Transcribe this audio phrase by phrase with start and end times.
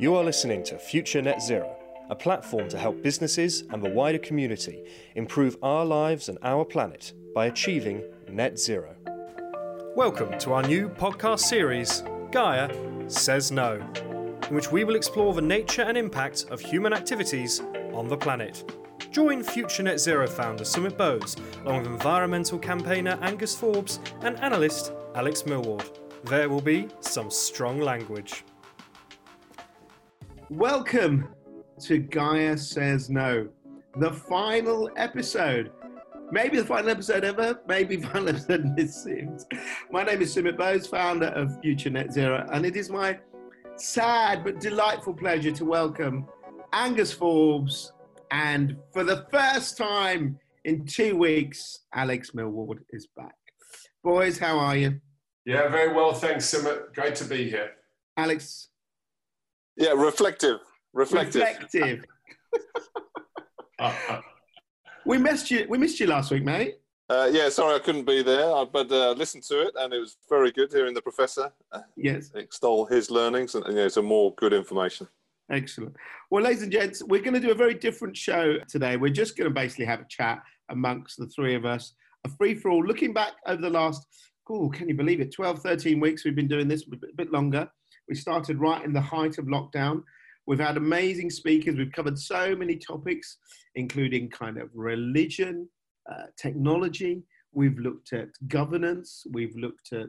[0.00, 1.76] You are listening to Future Net Zero,
[2.08, 4.84] a platform to help businesses and the wider community
[5.16, 8.94] improve our lives and our planet by achieving net zero.
[9.96, 12.72] Welcome to our new podcast series, Gaia
[13.10, 13.84] Says No,
[14.48, 17.60] in which we will explore the nature and impact of human activities
[17.92, 18.70] on the planet.
[19.10, 21.34] Join Future Net Zero founder Sumit Bose,
[21.64, 25.90] along with environmental campaigner Angus Forbes and analyst Alex Millward.
[26.22, 28.44] There will be some strong language.
[30.50, 31.28] Welcome
[31.82, 33.48] to Gaia Says No,
[33.96, 35.70] the final episode.
[36.32, 39.44] Maybe the final episode ever, maybe final episode in this series.
[39.90, 43.18] My name is Sumit Bose, founder of Future Net Zero, and it is my
[43.76, 46.26] sad but delightful pleasure to welcome
[46.72, 47.92] Angus Forbes
[48.30, 53.34] and for the first time in two weeks, Alex Millward is back.
[54.02, 54.98] Boys, how are you?
[55.44, 56.94] Yeah, very well, thanks, Sumit.
[56.94, 57.72] Great to be here.
[58.16, 58.67] Alex,
[59.78, 60.58] yeah, reflective.
[60.92, 61.42] Reflective.
[61.42, 62.04] Reflective.
[65.06, 65.66] we missed you.
[65.68, 66.76] We missed you last week, mate.
[67.10, 70.18] Uh, yeah, sorry I couldn't be there, but uh, listened to it, and it was
[70.28, 72.30] very good hearing the professor uh, yes.
[72.34, 75.08] extol his learnings and, and you know, some more good information.
[75.50, 75.96] Excellent.
[76.30, 78.98] Well, ladies and gents, we're going to do a very different show today.
[78.98, 81.94] We're just going to basically have a chat amongst the three of us,
[82.26, 84.04] a free for all, looking back over the last,
[84.50, 87.70] oh, can you believe it, 12, 13 weeks we've been doing this, a bit longer.
[88.08, 90.02] We started right in the height of lockdown.
[90.46, 91.76] We've had amazing speakers.
[91.76, 93.36] We've covered so many topics,
[93.74, 95.68] including kind of religion,
[96.10, 97.22] uh, technology.
[97.52, 99.26] We've looked at governance.
[99.30, 100.08] We've looked at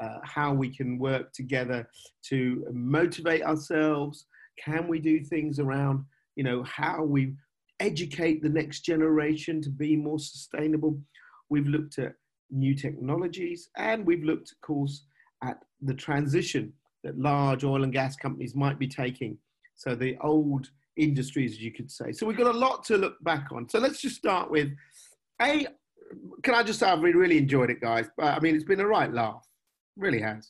[0.00, 1.88] uh, how we can work together
[2.26, 4.26] to motivate ourselves.
[4.62, 6.04] Can we do things around,
[6.36, 7.34] you know, how we
[7.80, 11.00] educate the next generation to be more sustainable?
[11.48, 12.12] We've looked at
[12.50, 15.04] new technologies and we've looked, of course,
[15.42, 16.74] at the transition
[17.08, 19.38] that large oil and gas companies might be taking.
[19.76, 22.12] So the old industries, as you could say.
[22.12, 23.68] So we've got a lot to look back on.
[23.68, 24.68] So let's just start with
[25.40, 25.66] a.
[26.42, 28.08] Can I just say I've really, really enjoyed it, guys.
[28.16, 29.46] But I mean, it's been a right laugh.
[29.96, 30.48] really has.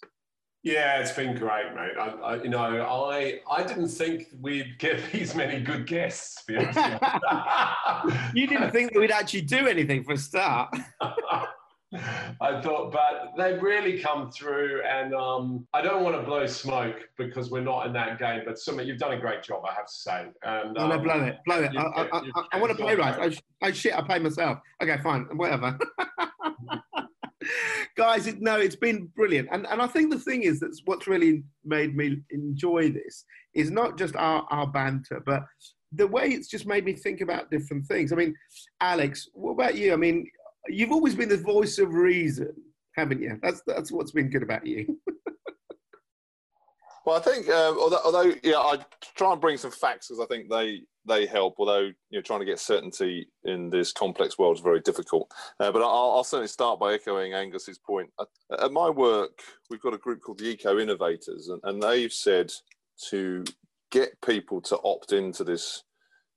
[0.64, 1.96] Yeah, it's been great, mate.
[1.98, 6.42] I, I, you know, I I didn't think we'd get these many good guests.
[6.48, 10.76] you didn't think that we'd actually do anything for a start.
[11.94, 16.96] I thought, but they've really come through, and um, I don't want to blow smoke
[17.16, 18.42] because we're not in that game.
[18.44, 20.26] But Sumit, you've done a great job, I have to say.
[20.42, 21.72] And no, um, no, blow it, blow it.
[21.76, 22.22] I, I, I,
[22.52, 23.40] I, want to pay right.
[23.62, 24.58] I, shit, I pay myself.
[24.82, 25.78] Okay, fine, whatever.
[27.96, 31.06] Guys, it, no, it's been brilliant, and and I think the thing is that's what's
[31.06, 33.24] really made me enjoy this
[33.54, 35.44] is not just our our banter, but
[35.92, 38.12] the way it's just made me think about different things.
[38.12, 38.34] I mean,
[38.80, 39.92] Alex, what about you?
[39.92, 40.26] I mean,
[40.68, 42.52] you've always been the voice of reason,
[42.94, 43.38] haven't you?
[43.42, 44.98] That's that's what's been good about you.
[47.06, 48.78] well, I think uh, although, although yeah, I
[49.16, 51.54] try and bring some facts because I think they they help.
[51.58, 55.32] Although you know, trying to get certainty in this complex world is very difficult.
[55.58, 58.10] Uh, but I'll, I'll, certainly start by echoing Angus's point.
[58.20, 58.28] At,
[58.60, 59.40] at, my work,
[59.70, 62.52] we've got a group called the Eco Innovators, and, and they've said
[63.10, 63.44] to
[63.90, 65.84] get people to opt into this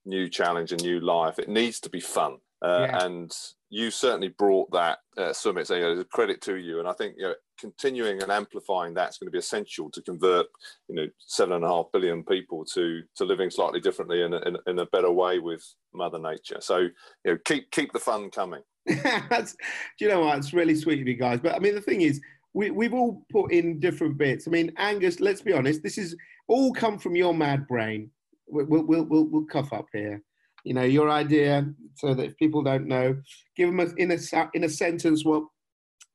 [0.06, 2.38] new challenge and new life, it needs to be fun.
[2.62, 3.06] Uh, yeah.
[3.06, 3.36] And
[3.70, 5.66] you certainly brought that uh, Sumit.
[5.66, 9.18] So you know, credit to you, and I think you know, continuing and amplifying that's
[9.18, 10.48] going to be essential to convert
[10.88, 14.40] you know seven and a half billion people to to living slightly differently in a,
[14.42, 15.64] in, in a better way with
[15.94, 16.58] Mother Nature.
[16.60, 16.92] So you
[17.26, 18.62] know, keep keep the fun coming.
[19.30, 19.54] that's,
[19.98, 20.38] do you know what?
[20.38, 21.40] It's really sweet of you guys.
[21.40, 22.22] But I mean, the thing is,
[22.54, 24.48] we, we've all put in different bits.
[24.48, 26.16] I mean, Angus, let's be honest, this is
[26.48, 28.10] all come from your mad brain.
[28.48, 30.22] We'll, we'll, we'll, we'll cuff up here
[30.64, 33.16] you know, your idea, so that if people don't know,
[33.56, 35.44] give them a, in a in a sentence what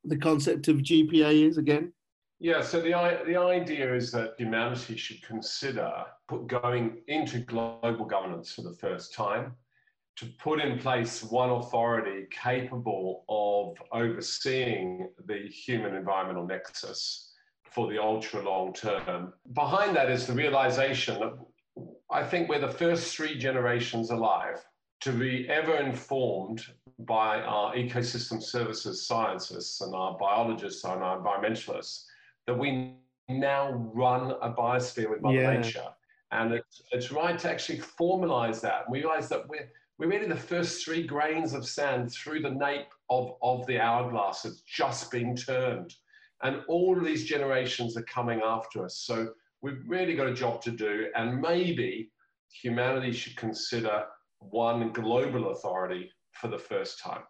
[0.03, 1.93] the concept of GPA is again.
[2.39, 2.91] Yeah, so the
[3.25, 5.91] the idea is that humanity should consider
[6.27, 9.53] put going into global governance for the first time
[10.17, 17.33] to put in place one authority capable of overseeing the human environmental nexus
[17.71, 19.33] for the ultra long term.
[19.53, 21.37] Behind that is the realization that
[22.09, 24.65] I think we're the first three generations alive
[25.01, 26.65] to be ever informed
[26.99, 32.05] by our ecosystem services scientists and our biologists and our environmentalists
[32.47, 32.93] that we
[33.29, 35.59] now run a biosphere with Mother yeah.
[35.59, 35.87] Nature.
[36.31, 40.27] And it's, it's right to actually formalize that and we realize that we're, we're really
[40.27, 45.11] the first three grains of sand through the nape of, of the hourglass that's just
[45.11, 45.93] been turned.
[46.43, 48.97] And all of these generations are coming after us.
[48.97, 49.29] So
[49.61, 52.11] we've really got a job to do, and maybe
[52.51, 54.03] humanity should consider
[54.39, 57.23] one global authority for the first time.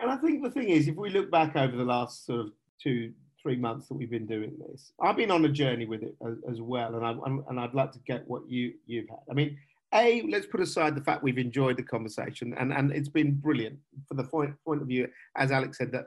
[0.00, 2.52] And I think the thing is, if we look back over the last sort of
[2.82, 3.12] two,
[3.44, 4.92] three months that we've been doing this.
[5.00, 7.12] I've been on a journey with it as, as well, and I
[7.48, 9.18] and I'd like to get what you you've had.
[9.30, 9.56] I mean,
[9.92, 13.78] a let's put aside the fact we've enjoyed the conversation, and and it's been brilliant
[14.08, 16.06] for the point point of view, as Alex said that.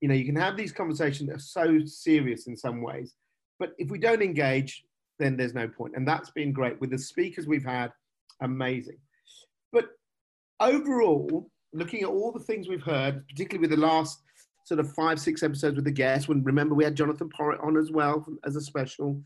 [0.00, 3.14] You know, you can have these conversations that are so serious in some ways,
[3.58, 4.84] but if we don't engage,
[5.18, 5.94] then there's no point.
[5.96, 7.92] And that's been great with the speakers we've had,
[8.40, 8.98] amazing.
[9.72, 9.86] But
[10.60, 14.22] overall, looking at all the things we've heard, particularly with the last
[14.68, 16.28] sort of five, six episodes with the guests.
[16.28, 19.20] When remember we had Jonathan Porritt on as well as a special,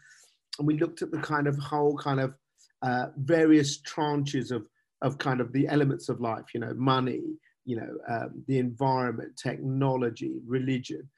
[0.59, 2.35] and we looked at the kind of whole kind of
[2.83, 4.67] uh, various tranches of
[5.03, 6.45] of kind of the elements of life.
[6.55, 7.23] You know, money,
[7.65, 11.09] you know, um, the environment, technology, religion.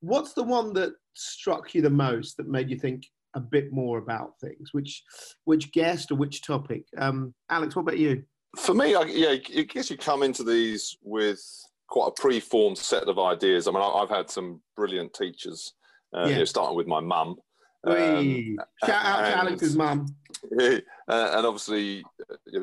[0.00, 3.98] What's the one that struck you the most that made you think a bit more
[3.98, 4.72] about things?
[4.72, 5.02] Which
[5.44, 6.84] which guest or which topic?
[6.98, 8.24] Um, Alex, what about you?
[8.58, 11.40] For me, I, yeah, I guess you come into these with
[11.88, 13.66] quite a pre-formed set of ideas.
[13.66, 15.74] I mean, I've had some brilliant teachers,
[16.14, 16.28] uh, yeah.
[16.28, 17.36] you know, starting with my mum.
[17.84, 20.06] Um, Shout out and, to Alex's mum.
[21.08, 22.02] Uh, and obviously,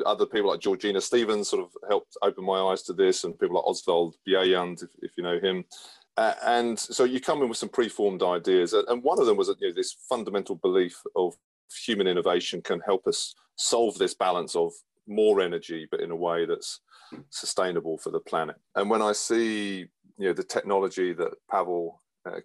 [0.06, 3.58] other people like Georgina Stevens sort of helped open my eyes to this, and people
[3.58, 5.64] like Oswald Bjelland, if, if you know him.
[6.18, 9.48] Uh, and so you come in with some pre-formed ideas, and one of them was
[9.60, 11.36] you know, this fundamental belief of
[11.86, 14.74] human innovation can help us solve this balance of
[15.08, 16.82] more energy, but in a way that's
[17.30, 18.56] sustainable for the planet.
[18.76, 22.42] And when I see you know the technology that Pavel uh,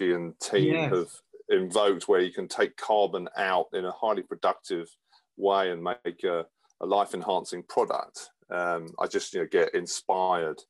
[0.00, 0.92] and team yes.
[0.92, 1.10] have
[1.50, 4.88] invoked, where you can take carbon out in a highly productive
[5.36, 6.46] way and make a,
[6.80, 10.60] a life-enhancing product, um, I just you know get inspired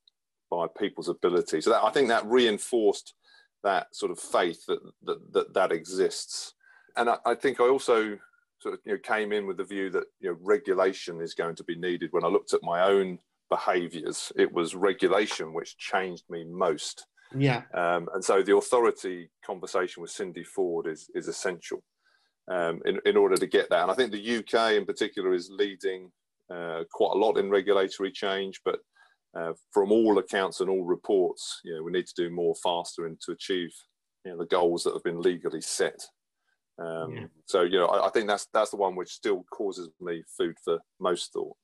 [0.51, 1.61] by people's ability.
[1.61, 3.15] So that, I think that reinforced
[3.63, 6.55] that sort of faith that that that, that exists.
[6.97, 8.19] And I, I think I also
[8.61, 11.57] sort of you know came in with the view that you know regulation is going
[11.57, 12.13] to be needed.
[12.13, 13.19] When I looked at my own
[13.49, 17.07] behaviors, it was regulation which changed me most.
[17.37, 17.63] Yeah.
[17.75, 21.83] Um, and so the authority conversation with Cindy Ford is is essential
[22.51, 23.83] um, in in order to get that.
[23.83, 26.11] And I think the UK in particular is leading
[26.51, 28.81] uh, quite a lot in regulatory change, but
[29.37, 33.07] uh, from all accounts and all reports, you know, we need to do more faster
[33.07, 33.73] and to achieve
[34.25, 36.01] you know, the goals that have been legally set.
[36.79, 37.25] Um, yeah.
[37.47, 40.57] So you know, I, I, think that's that's the one which still causes me food
[40.65, 41.57] for most thought.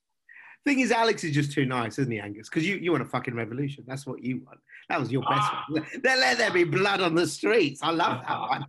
[0.65, 2.49] Thing is, Alex is just too nice, isn't he, Angus?
[2.49, 3.85] Because you, you want a fucking revolution.
[3.87, 4.59] That's what you want.
[4.89, 5.65] That was your best ah.
[5.69, 5.87] one.
[6.03, 7.81] Let, let there be blood on the streets.
[7.83, 8.67] I love that one.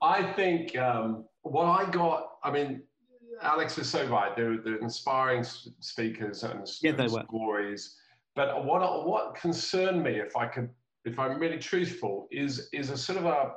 [0.00, 2.28] I think um, what I got.
[2.44, 2.82] I mean,
[3.42, 4.34] Alex is so right.
[4.36, 5.44] They're, they're inspiring
[5.80, 7.96] speakers and, yeah, and stories.
[8.34, 10.68] But what what concerned me, if I could,
[11.04, 13.52] if I'm really truthful, is is a sort of a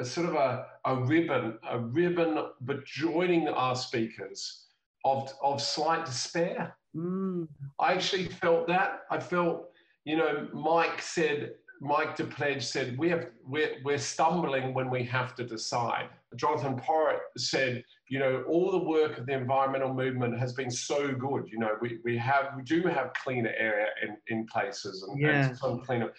[0.00, 4.66] a sort of a, a ribbon, a ribbon, but joining our speakers
[5.04, 6.74] of, of slight despair.
[6.96, 7.46] Mm.
[7.78, 9.02] I actually felt that.
[9.10, 9.70] I felt,
[10.04, 15.34] you know, Mike said, Mike Depledge said, we have, we're, we're stumbling when we have
[15.36, 16.08] to decide.
[16.36, 21.12] Jonathan Porritt said, you know, all the work of the environmental movement has been so
[21.12, 21.48] good.
[21.50, 25.48] You know, we, we have, we do have cleaner air in, in places and, yeah.
[25.48, 26.12] and some cleaner,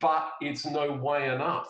[0.00, 1.68] but it's no way enough.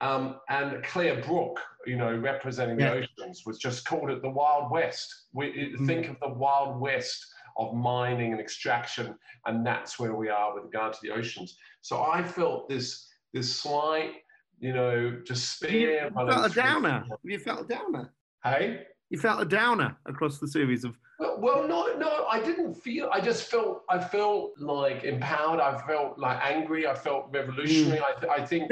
[0.00, 2.94] Um, and Claire Brook, you know, representing yeah.
[2.94, 5.08] the oceans, was just called it the Wild West.
[5.32, 5.86] We mm.
[5.86, 7.26] think of the Wild West
[7.56, 11.56] of mining and extraction, and that's where we are with regard to the oceans.
[11.80, 14.12] So I felt this this slight,
[14.58, 16.04] you know, despair.
[16.04, 17.04] You felt a downer.
[17.22, 18.12] You felt a downer.
[18.42, 18.84] Hey.
[19.10, 23.08] You felt a downer across the series of well, well, no, no, I didn't feel.
[23.10, 23.84] I just felt.
[23.88, 25.60] I felt like empowered.
[25.60, 26.86] I felt like angry.
[26.86, 28.00] I felt revolutionary.
[28.00, 28.28] Mm.
[28.28, 28.70] I, I think,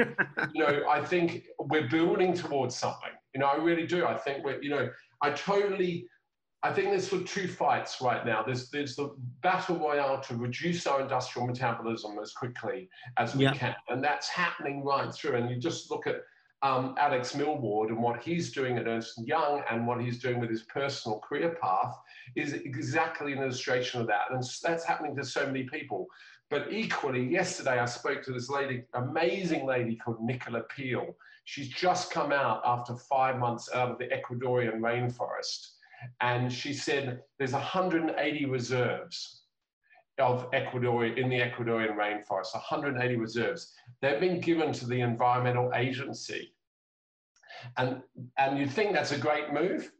[0.53, 3.09] you know, I think we're building towards something.
[3.33, 4.05] You know, I really do.
[4.05, 4.61] I think we're.
[4.61, 4.89] You know,
[5.21, 6.07] I totally.
[6.65, 8.41] I think there's sort of two fights right now.
[8.41, 13.53] There's there's the battle royale to reduce our industrial metabolism as quickly as we yeah.
[13.53, 15.35] can, and that's happening right through.
[15.35, 16.23] And you just look at
[16.63, 20.49] um, Alex Millward and what he's doing at Ernst Young and what he's doing with
[20.49, 21.95] his personal career path
[22.35, 24.31] is exactly an illustration of that.
[24.31, 26.07] And that's happening to so many people.
[26.49, 31.15] But equally, yesterday I spoke to this lady, amazing lady called Nicola Peel.
[31.43, 35.73] She's just come out after five months out of the Ecuadorian rainforest.
[36.21, 39.43] And she said there's 180 reserves
[40.17, 43.73] of Ecuador in the Ecuadorian rainforest, 180 reserves.
[44.01, 46.53] They've been given to the Environmental Agency.
[47.77, 48.01] And,
[48.37, 49.91] and you'd think that's a great move,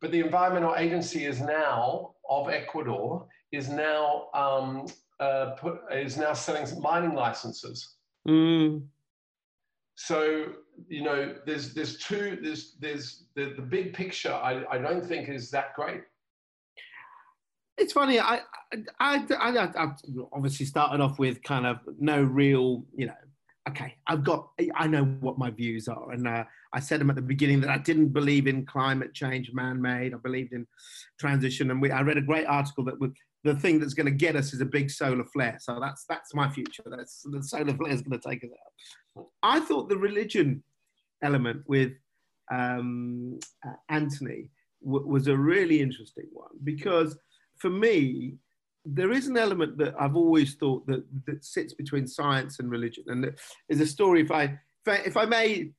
[0.00, 4.86] but the Environmental Agency is now, of Ecuador, is now, um,
[5.20, 7.96] uh, put, is now selling mining licenses.
[8.26, 8.86] Mm.
[9.94, 10.52] So,
[10.88, 15.28] you know, there's, there's two, there's, there's the, the big picture, I, I don't think
[15.28, 16.02] is that great.
[17.78, 18.20] It's funny.
[18.20, 18.40] I,
[19.00, 19.92] I, I, I,
[20.32, 23.14] obviously started off with kind of no real, you know,
[23.68, 26.12] okay, I've got, I know what my views are.
[26.12, 29.52] And uh, I said them at the beginning that I didn't believe in climate change,
[29.52, 30.14] man made.
[30.14, 30.66] I believed in
[31.18, 31.70] transition.
[31.70, 34.36] And we, I read a great article that would, the thing that's going to get
[34.36, 35.56] us is a big solar flare.
[35.60, 36.84] So that's, that's my future.
[36.86, 39.26] That's the solar flare is going to take us out.
[39.42, 40.62] I thought the religion
[41.22, 41.92] element with
[42.52, 44.50] um, uh, Anthony
[44.84, 47.16] w- was a really interesting one because
[47.58, 48.34] for me,
[48.84, 53.04] there is an element that I've always thought that, that sits between science and religion.
[53.08, 53.32] And
[53.68, 55.70] there's a story, if I, if I, if I may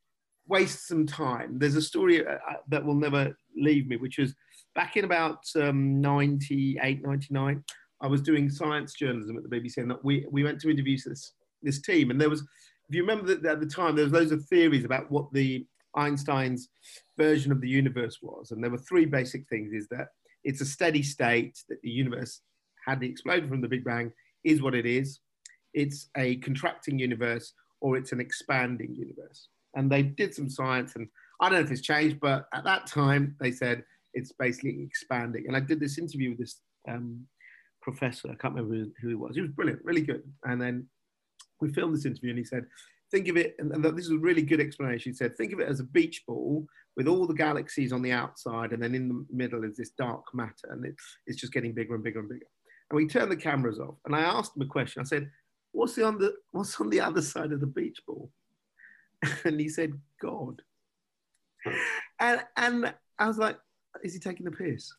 [0.47, 4.33] waste some time, there's a story uh, uh, that will never leave me, which was
[4.75, 7.63] back in about um, 98, 99.
[8.01, 11.33] I was doing science journalism at the BBC, and we, we went to interview this,
[11.61, 12.11] this team.
[12.11, 12.41] And there was,
[12.89, 15.65] if you remember that at the time, there was loads of theories about what the
[15.95, 16.69] Einstein's
[17.17, 18.51] version of the universe was.
[18.51, 20.07] And there were three basic things is that
[20.43, 22.41] it's a steady state, that the universe
[22.85, 24.11] had the explosion from the Big Bang
[24.43, 25.19] is what it is.
[25.73, 29.47] It's a contracting universe or it's an expanding universe.
[29.75, 31.07] And they did some science, and
[31.41, 35.45] I don't know if it's changed, but at that time they said it's basically expanding.
[35.47, 37.25] And I did this interview with this um,
[37.81, 39.35] professor, I can't remember who he was.
[39.35, 40.23] He was brilliant, really good.
[40.45, 40.87] And then
[41.61, 42.65] we filmed this interview, and he said,
[43.11, 45.11] think of it, and, this is a really good explanation.
[45.11, 46.65] He said, think of it as a beach ball
[46.97, 50.23] with all the galaxies on the outside, and then in the middle is this dark
[50.33, 50.95] matter, and it,
[51.27, 52.47] it's just getting bigger and bigger and bigger.
[52.89, 55.01] And we turned the cameras off, and I asked him a question.
[55.01, 55.29] I said,
[55.71, 58.29] "What's the on the What's on the other side of the beach ball?"
[59.45, 60.61] And he said, "God."
[62.19, 63.57] And and I was like,
[64.03, 64.91] "Is he taking the piss?"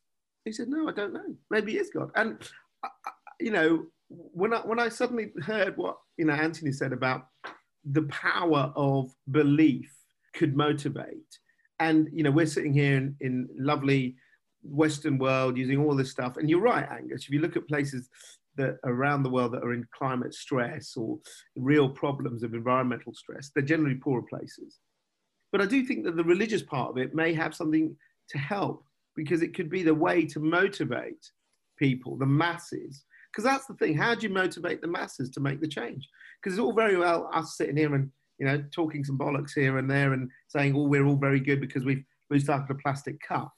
[0.45, 1.37] He said, "No, I don't know.
[1.51, 2.39] Maybe he is God." And
[3.41, 7.27] you know, when I when I suddenly heard what you know Anthony said about
[7.85, 9.93] the power of belief
[10.35, 11.39] could motivate.
[11.81, 14.17] And you know, we're sitting here in, in lovely
[14.63, 16.37] Western world using all this stuff.
[16.37, 17.25] And you're right, Angus.
[17.25, 18.09] If you look at places
[18.57, 21.19] that around the world that are in climate stress or
[21.57, 24.79] real problems of environmental stress, they're generally poorer places.
[25.53, 27.97] But I do think that the religious part of it may have something
[28.31, 28.84] to help
[29.17, 31.31] because it could be the way to motivate
[31.79, 33.05] people, the masses,
[33.35, 33.97] because that's the thing.
[33.97, 36.09] How do you motivate the masses to make the change?
[36.41, 39.79] Because it's all very well us sitting here and you know talking some bollocks here
[39.79, 43.53] and there and saying, "Oh, we're all very good because we've recycled a plastic cup."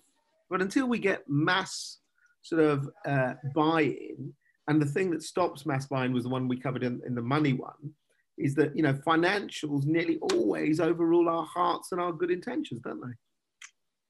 [0.49, 1.99] But until we get mass
[2.43, 4.33] sort of uh, buy-in,
[4.69, 7.23] and the thing that stops mass buy-in was the one we covered in, in the
[7.23, 7.93] money one,
[8.39, 13.01] is that you know financials nearly always overrule our hearts and our good intentions, don't
[13.01, 13.15] they?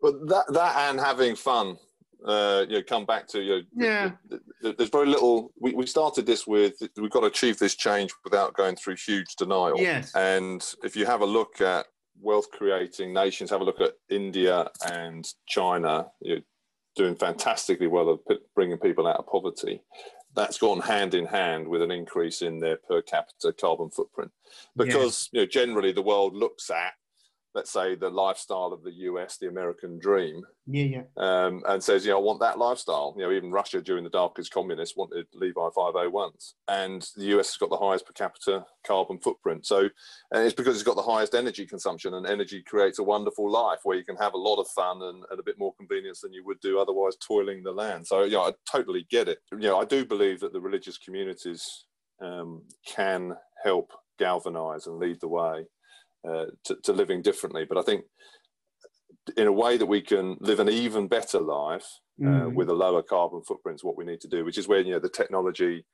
[0.01, 1.79] But that that and having fun
[2.25, 3.63] uh, you know, come back to you.
[3.75, 4.11] Know, yeah.
[4.61, 5.53] There's very little.
[5.61, 9.37] We, we started this with we've got to achieve this change without going through huge
[9.37, 9.79] denial.
[9.79, 10.15] Yes.
[10.15, 11.87] And if you have a look at
[12.21, 16.41] wealth creating nations, have a look at India and China, you're
[16.97, 19.83] doing fantastically well at bringing people out of poverty.
[20.35, 24.31] That's gone hand in hand with an increase in their per capita carbon footprint,
[24.77, 26.93] because you know generally the world looks at
[27.57, 32.05] let's say the lifestyle of the US, the American dream, yeah, yeah, um, and says,
[32.05, 33.15] you know, I want that lifestyle.
[33.17, 37.57] You know, even Russia during the darkest communists wanted Levi 501s, and the US has
[37.57, 39.67] got the highest per capita carbon footprint.
[39.67, 39.89] So,
[40.33, 43.81] and it's because it's got the highest energy consumption, and energy creates a wonderful life
[43.85, 46.35] where you can have a lot of fun and, and a bit more convenience than
[46.35, 48.07] you would do otherwise toiling the land.
[48.07, 49.39] So, yeah, I totally get it.
[49.51, 51.87] You know, I do believe that the religious communities
[52.21, 53.35] um, can
[53.65, 55.65] help galvanize and lead the way
[56.29, 57.65] uh, to, to, living differently.
[57.69, 58.05] But I think
[59.37, 61.87] in a way that we can live an even better life
[62.23, 62.55] uh, mm.
[62.55, 64.93] with a lower carbon footprint is what we need to do, which is where you
[64.93, 65.85] know the technology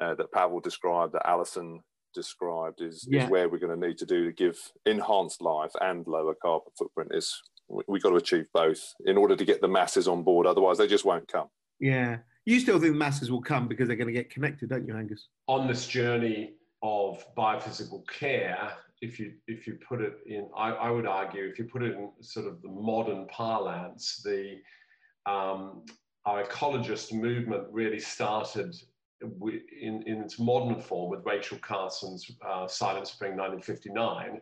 [0.00, 1.80] uh, that Pavel described, that Alison
[2.14, 3.24] described, is, yeah.
[3.24, 6.72] is where we're going to need to do to give enhanced life and lower carbon
[6.76, 7.10] footprint.
[7.14, 7.40] Is
[7.88, 10.46] we've got to achieve both in order to get the masses on board.
[10.46, 11.48] Otherwise, they just won't come.
[11.80, 14.86] Yeah, you still think the masses will come because they're going to get connected, don't
[14.86, 15.28] you, Angus?
[15.48, 18.72] On this journey of biophysical care,
[19.04, 21.94] if you if you put it in, I, I, would argue, if you put it
[21.94, 24.56] in sort of the modern parlance, the
[25.26, 25.84] um,
[26.26, 28.74] our ecologist movement really started
[29.80, 34.40] in, in its modern form with Rachel Carson's uh, Silent Spring 1959.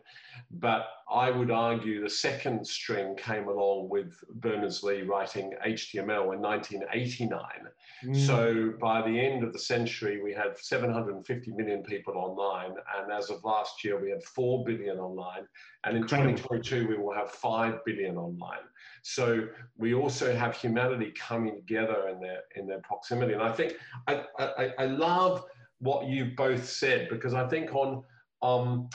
[0.51, 7.41] But I would argue the second string came along with Berners-Lee writing HTML in 1989.
[8.05, 8.27] Mm.
[8.27, 12.75] So by the end of the century, we had 750 million people online.
[12.97, 15.47] And as of last year, we had 4 billion online.
[15.83, 18.63] And in 2022, we will have 5 billion online.
[19.03, 19.47] So
[19.77, 23.33] we also have humanity coming together in their in their proximity.
[23.33, 23.73] And I think
[24.07, 25.45] I, I, I love
[25.79, 28.03] what you both said because I think on
[28.41, 28.89] um,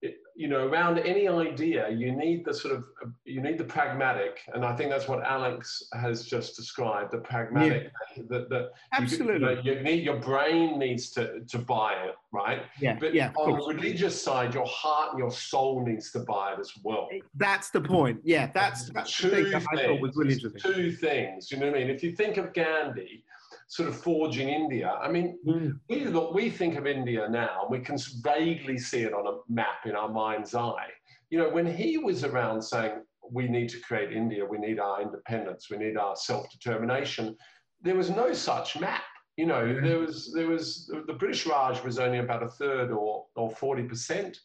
[0.00, 2.84] it, you know, around any idea, you need the sort of,
[3.24, 7.10] you need the pragmatic, and I think that's what Alex has just described.
[7.10, 8.22] The pragmatic, yeah.
[8.28, 12.62] that that absolutely, you, you, need your brain needs to to buy it, right?
[12.80, 13.32] Yeah, but yeah.
[13.36, 17.08] On the religious side, your heart and your soul needs to buy it as well.
[17.34, 18.20] That's the point.
[18.22, 20.72] Yeah, that's, that's two the thing things, I thought was interesting.
[20.72, 21.50] Two things.
[21.50, 21.90] You know what I mean?
[21.90, 23.24] If you think of Gandhi
[23.68, 24.98] sort of forging India.
[25.00, 25.78] I mean, mm.
[25.88, 29.84] we look, we think of India now, we can vaguely see it on a map
[29.84, 30.88] in our mind's eye.
[31.30, 35.02] You know, when he was around saying we need to create India, we need our
[35.02, 37.36] independence, we need our self-determination,
[37.82, 39.02] there was no such map.
[39.36, 43.26] You know, there was there was the British Raj was only about a third or
[43.36, 44.36] or forty percent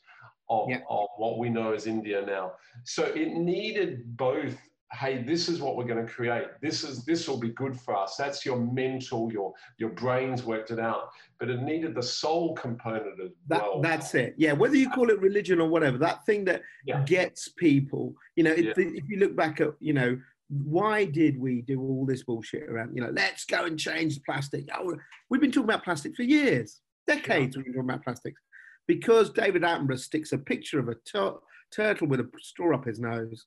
[0.50, 0.82] of, yeah.
[0.88, 2.52] of what we know as India now.
[2.84, 4.56] So it needed both
[4.94, 6.46] hey this is what we're going to create.
[6.62, 8.16] This is this will be good for us.
[8.16, 11.10] That's your mental your your brains worked it out.
[11.40, 13.82] But it needed the soul component as that, well.
[13.82, 14.36] that's it.
[14.38, 17.04] Yeah whether you call it religion or whatever that thing that yeah.
[17.04, 18.74] gets people you know if, yeah.
[18.78, 20.18] if you look back at you know
[20.50, 24.68] why did we do all this bullshit around you know let's go and change plastic.
[24.76, 24.96] Oh,
[25.30, 27.60] we've been talking about plastic for years decades yeah.
[27.60, 28.42] we've been talking about plastics.
[28.88, 31.40] Because david attenborough sticks a picture of a tur-
[31.72, 33.46] turtle with a straw up his nose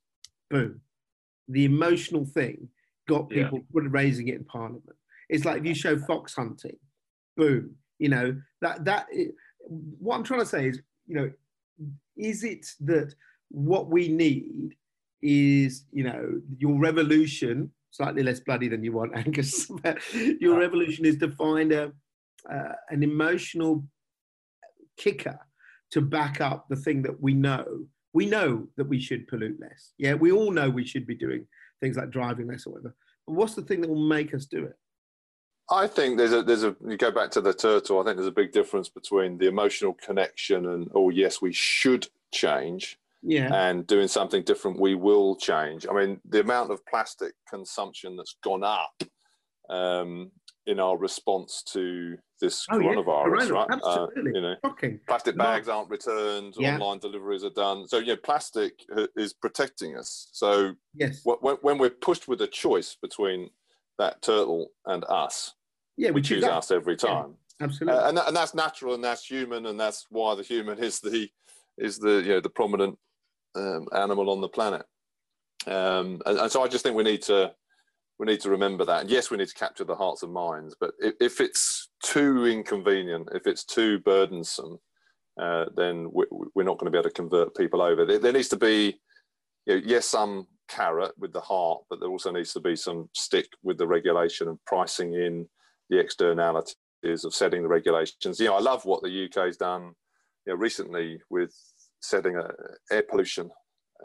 [0.50, 0.80] boom
[1.48, 2.68] the emotional thing
[3.08, 3.82] got people yeah.
[3.88, 4.84] raising it in Parliament.
[5.28, 6.76] It's like if you show fox hunting,
[7.36, 9.06] boom, you know that that.
[9.68, 11.30] What I'm trying to say is, you know,
[12.16, 13.12] is it that
[13.48, 14.76] what we need
[15.22, 19.68] is, you know, your revolution slightly less bloody than you want, Angus.
[20.40, 21.92] your revolution is to find a
[22.50, 23.84] uh, an emotional
[24.96, 25.38] kicker
[25.90, 27.64] to back up the thing that we know
[28.16, 29.92] we know that we should pollute less.
[29.99, 31.46] Yeah, we all know we should be doing
[31.80, 32.96] things like driving less or whatever.
[33.26, 34.75] But what's the thing that will make us do it?
[35.70, 38.00] I think there's a there's a you go back to the turtle.
[38.00, 42.08] I think there's a big difference between the emotional connection and oh yes we should
[42.32, 45.87] change, yeah, and doing something different we will change.
[45.87, 49.02] I mean the amount of plastic consumption that's gone up
[49.68, 50.30] um,
[50.66, 53.54] in our response to this oh, coronavirus, yeah.
[53.54, 53.68] right?
[53.70, 54.32] Absolutely.
[54.32, 55.00] Uh, you know, Shocking.
[55.06, 56.75] plastic bags aren't returned, yeah.
[56.75, 57.87] online deliveries are done.
[57.87, 58.85] So, yeah, plastic
[59.16, 60.28] is protecting us.
[60.32, 63.50] So, yes, when, when we're pushed with a choice between
[63.99, 65.54] that turtle and us,
[65.96, 67.35] yeah, we, we choose us every time.
[67.61, 70.43] Yeah, absolutely, uh, and, that, and that's natural and that's human, and that's why the
[70.43, 71.28] human is the
[71.78, 72.99] is the you know the prominent
[73.54, 74.84] um, animal on the planet.
[75.67, 77.54] Um, and, and so, I just think we need to
[78.18, 79.02] we need to remember that.
[79.02, 82.46] And yes, we need to capture the hearts and minds, but if, if it's too
[82.46, 84.78] inconvenient, if it's too burdensome,
[85.40, 86.24] uh, then we,
[86.56, 88.06] are not going to be able to convert people over.
[88.06, 88.98] There, there needs to be,
[89.66, 93.08] you know, yes, some carrot with the heart, but there also needs to be some
[93.14, 95.46] stick with the regulation and pricing in
[95.90, 96.74] the externalities
[97.24, 98.40] of setting the regulations.
[98.40, 99.92] You know, I love what the UK has done
[100.46, 101.54] you know, recently with
[102.00, 102.48] setting a
[102.90, 103.50] air pollution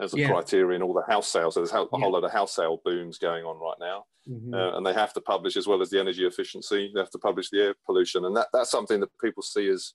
[0.00, 0.28] as a yeah.
[0.28, 1.54] criterion all the house sales.
[1.54, 4.54] So there's a whole lot of house sale booms going on right now, mm-hmm.
[4.54, 6.90] uh, and they have to publish as well as the energy efficiency.
[6.92, 9.94] They have to publish the air pollution, and that, that's something that people see as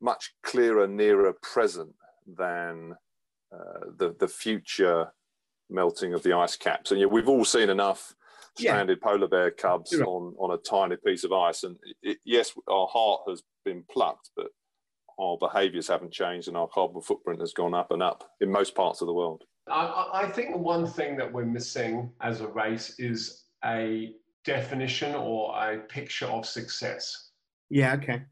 [0.00, 1.94] much clearer, nearer present
[2.26, 2.94] than
[3.54, 5.12] uh, the the future
[5.70, 6.90] melting of the ice caps.
[6.90, 8.14] And yeah, we've all seen enough
[8.58, 9.08] stranded yeah.
[9.08, 13.22] polar bear cubs on on a tiny piece of ice, and it, yes, our heart
[13.28, 14.48] has been plucked, but
[15.22, 18.74] our behaviours haven't changed and our carbon footprint has gone up and up in most
[18.74, 19.44] parts of the world.
[19.68, 25.54] I, I think one thing that we're missing as a race is a definition or
[25.56, 27.30] a picture of success.
[27.70, 28.22] Yeah, okay.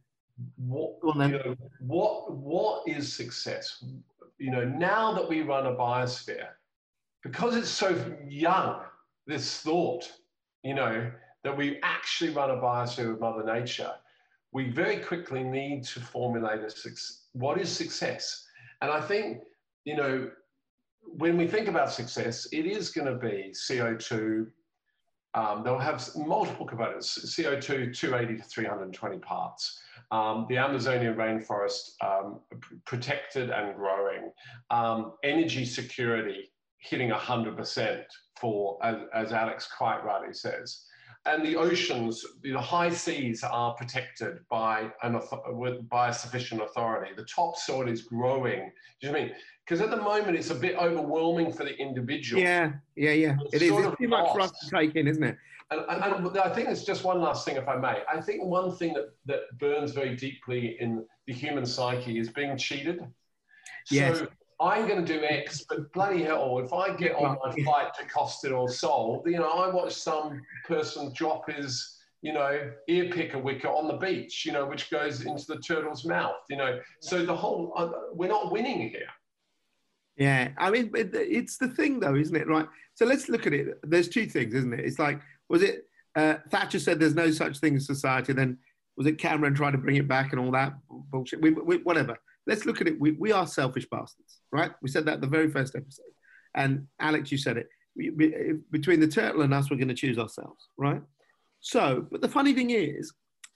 [0.57, 3.85] What, you know, what, what is success?
[4.38, 6.48] You know, now that we run a biosphere,
[7.22, 8.81] because it's so young,
[9.26, 10.11] this thought,
[10.64, 11.11] you know,
[11.44, 13.92] that we actually run a biosphere with Mother Nature,
[14.52, 16.90] we very quickly need to formulate a
[17.32, 18.44] what is success.
[18.82, 19.42] And I think,
[19.84, 20.30] you know,
[21.02, 24.46] when we think about success, it is going to be CO2.
[25.34, 29.80] Um, they'll have multiple components CO2 280 to 320 parts.
[30.10, 32.40] Um, the Amazonian rainforest um,
[32.84, 34.32] protected and growing.
[34.70, 38.02] Um, energy security hitting 100%
[38.40, 40.86] for, as, as Alex quite rightly says
[41.26, 45.20] and the oceans, the high seas are protected by an
[45.90, 47.12] by a sufficient authority.
[47.14, 48.70] The top sort is growing.
[49.00, 49.33] Do you know I mean?
[49.64, 52.42] Because at the moment it's a bit overwhelming for the individual.
[52.42, 53.37] Yeah, yeah, yeah.
[53.44, 53.72] It's it is.
[53.72, 55.37] It's too much for us to take in, isn't it?
[55.70, 58.02] And, and, and, I think it's just one last thing, if I may.
[58.12, 62.56] I think one thing that, that burns very deeply in the human psyche is being
[62.56, 63.00] cheated.
[63.88, 64.22] Yes.
[64.60, 68.06] I'm going to do X, but bloody hell, if I get on my flight to
[68.06, 73.38] Costa del Sol, you know, I watch some person drop his, you know, ear picker
[73.38, 76.78] wicker on the beach, you know, which goes into the turtle's mouth, you know.
[77.00, 79.08] So the whole, uh, we're not winning here.
[80.16, 82.46] Yeah, I mean, it's the thing though, isn't it?
[82.46, 82.66] Right.
[82.94, 83.80] So let's look at it.
[83.82, 84.80] There's two things, isn't it?
[84.80, 88.34] It's like, was it uh, Thatcher said there's no such thing as society?
[88.34, 88.58] Then
[88.98, 90.74] was it Cameron trying to bring it back and all that
[91.10, 91.40] bullshit?
[91.40, 92.18] We, we, whatever.
[92.50, 93.00] Let's look at it.
[93.00, 94.72] We, we are selfish bastards, right?
[94.82, 96.12] We said that the very first episode.
[96.56, 97.68] And Alex, you said it.
[97.94, 101.00] We, we, between the turtle and us, we're going to choose ourselves, right?
[101.60, 103.12] So, but the funny thing is,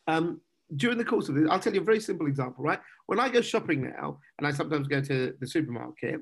[0.06, 0.40] um,
[0.76, 2.78] during the course of this, I'll tell you a very simple example, right?
[3.06, 6.20] When I go shopping now, and I sometimes go to the supermarket,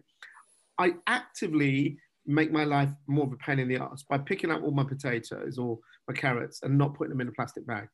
[0.79, 4.63] I actively make my life more of a pain in the ass by picking up
[4.63, 7.87] all my potatoes or my carrots and not putting them in a plastic bag,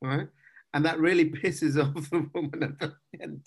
[0.00, 0.28] right?
[0.74, 3.44] And that really pisses off the woman at the end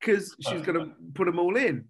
[0.00, 0.94] because she's going to uh.
[1.14, 1.84] put them all in.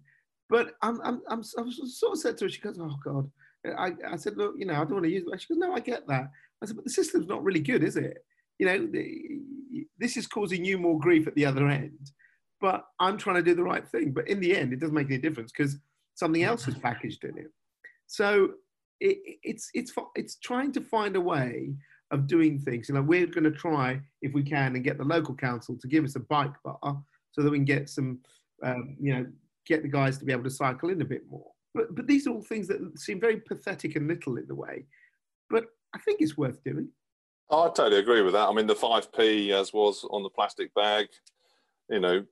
[0.49, 3.29] But I'm, I'm, I'm, I'm sort of said to her, she goes, "Oh God."
[3.77, 5.73] I, I said, "Look, you know, I don't want to use it." She goes, "No,
[5.73, 6.29] I get that."
[6.61, 8.17] I said, "But the system's not really good, is it?
[8.59, 12.11] You know, the, this is causing you more grief at the other end."
[12.61, 14.11] but I'm trying to do the right thing.
[14.11, 15.77] But in the end, it doesn't make any difference because
[16.13, 17.51] something else is packaged in it.
[18.07, 18.51] So
[18.99, 21.73] it, it's it's it's trying to find a way
[22.11, 22.89] of doing things.
[22.89, 25.87] You know, we're going to try if we can and get the local council to
[25.87, 28.19] give us a bike bar so that we can get some,
[28.63, 29.25] um, you know,
[29.65, 31.47] get the guys to be able to cycle in a bit more.
[31.73, 34.85] But but these are all things that seem very pathetic and little in the way.
[35.49, 36.89] But I think it's worth doing.
[37.49, 38.47] I totally agree with that.
[38.47, 41.07] I mean, the 5p as was on the plastic bag,
[41.89, 42.25] you know,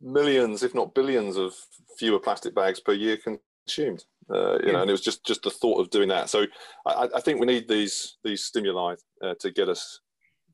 [0.00, 1.54] millions, if not billions, of
[1.98, 4.04] fewer plastic bags per year consumed.
[4.32, 4.72] Uh, you yeah.
[4.72, 6.30] know, and it was just just the thought of doing that.
[6.30, 6.46] So
[6.86, 10.00] I, I think we need these these stimuli uh, to get us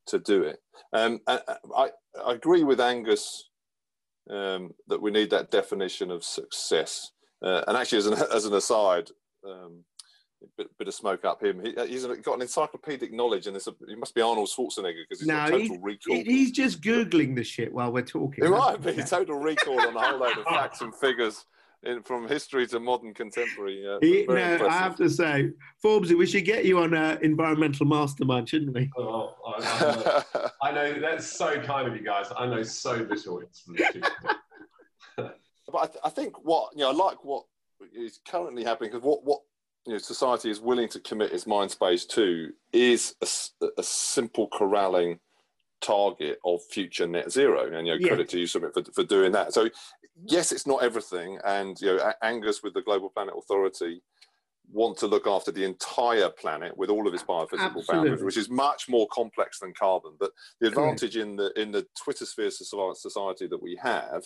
[0.06, 0.58] to do it.
[0.92, 1.40] Um, I,
[1.76, 1.90] I,
[2.24, 3.50] I agree with Angus
[4.28, 7.12] um, that we need that definition of success.
[7.44, 9.08] Uh, and actually, as an as an aside,
[9.46, 9.84] um,
[10.56, 11.62] bit, bit of smoke up him.
[11.62, 15.28] He, he's got an encyclopedic knowledge, and this he must be Arnold Schwarzenegger because he's
[15.28, 16.16] no, got total he's, recall.
[16.24, 18.44] He's just googling the shit while we're talking.
[18.44, 21.44] It might be total recall on a whole load of facts and figures.
[21.82, 23.86] In, from history to modern contemporary.
[23.88, 24.66] Uh, he, no, impressive.
[24.66, 28.90] I have to say, Forbes, we should get you on an environmental mastermind, shouldn't we?
[28.98, 32.26] Oh, I, I, I, know that's so kind of you guys.
[32.36, 33.42] I know so little.
[35.16, 35.36] but
[35.74, 37.44] I, th- I, think what you know, I like what
[37.94, 39.40] is currently happening because what what
[39.86, 44.48] you know, society is willing to commit its mind space to is a, a simple
[44.48, 45.18] corralling
[45.80, 47.66] target of future net zero.
[47.72, 48.08] And you know, yeah.
[48.08, 49.52] credit to you Sumit for, for doing that.
[49.52, 49.68] So
[50.24, 51.38] yes, it's not everything.
[51.44, 54.02] And you know, Angus with the Global Planet Authority
[54.72, 57.94] want to look after the entire planet with all of its biophysical Absolutely.
[57.94, 60.12] boundaries, which is much more complex than carbon.
[60.18, 64.22] But the advantage in the in the Twitter sphere society that we have,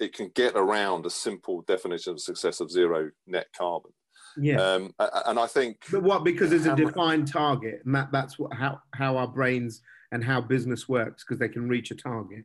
[0.00, 3.92] it can get around a simple definition of success of zero net carbon.
[4.36, 4.60] Yeah.
[4.60, 4.94] Um,
[5.26, 5.78] and I think.
[5.90, 6.24] But what?
[6.24, 9.80] Because there's a defined target, and that, that's what how how our brains
[10.14, 12.44] and how business works because they can reach a target.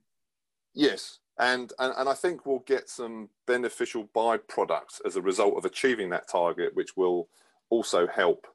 [0.73, 5.65] Yes, and, and and I think we'll get some beneficial byproducts as a result of
[5.65, 7.29] achieving that target, which will
[7.69, 8.47] also help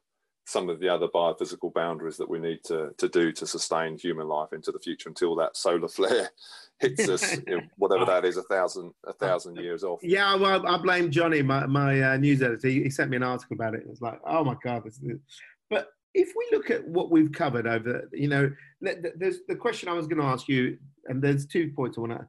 [0.45, 4.27] some of the other biophysical boundaries that we need to, to do to sustain human
[4.27, 6.29] life into the future until that solar flare
[6.79, 10.01] hits us, you know, whatever that is, a thousand a thousand years off.
[10.03, 12.67] Yeah, well, I blame Johnny, my, my uh, news editor.
[12.67, 13.81] He, sent me an article about it.
[13.81, 15.19] It was like, oh my god, this is.
[15.69, 18.51] But if we look at what we've covered over, you know,
[18.81, 22.13] there's the question I was going to ask you, and there's two points I want
[22.13, 22.27] to.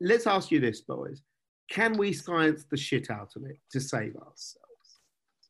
[0.00, 1.22] Let's ask you this, boys:
[1.70, 4.64] Can we science the shit out of it to save ourselves?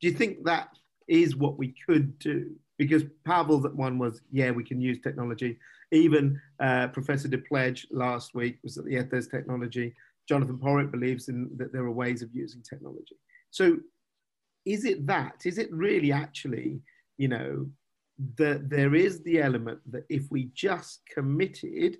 [0.01, 0.68] Do you think that
[1.09, 2.51] is what we could do.
[2.77, 5.59] Because Pavel's one was, yeah, we can use technology.
[5.90, 9.94] Even uh, Professor Depledge last week was that, yeah, there's technology.
[10.29, 13.16] Jonathan Porritt believes in that there are ways of using technology.
[13.51, 13.79] So
[14.64, 15.42] is it that?
[15.44, 16.81] Is it really actually,
[17.18, 17.66] you know,
[18.37, 21.98] that there is the element that if we just committed,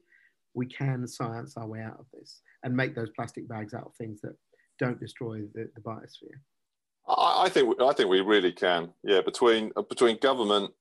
[0.55, 3.95] we can science our way out of this and make those plastic bags out of
[3.97, 4.35] things that
[4.79, 6.39] don't destroy the, the biosphere?
[7.07, 8.91] I, I think I think we really can.
[9.05, 10.73] Yeah, between uh, between government,